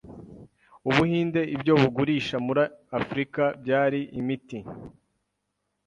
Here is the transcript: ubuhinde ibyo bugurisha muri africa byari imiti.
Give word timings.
ubuhinde 0.89 1.41
ibyo 1.55 1.73
bugurisha 1.81 2.35
muri 2.45 2.63
africa 2.99 3.43
byari 3.61 3.99
imiti. 4.19 4.57